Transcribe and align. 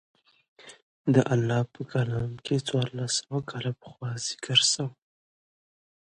د 1.13 1.15
الله 1.33 1.61
په 1.73 1.81
کلام 1.91 2.31
کښې 2.45 2.57
څوارلس 2.67 3.11
سوه 3.21 3.39
کاله 3.49 3.71
پخوا 3.81 4.11
ذکر 4.27 4.59
سوي 4.73 4.91
وو. 4.93 4.93